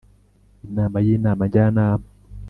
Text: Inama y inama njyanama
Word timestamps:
Inama 0.67 0.97
y 1.05 1.07
inama 1.15 1.43
njyanama 1.47 2.07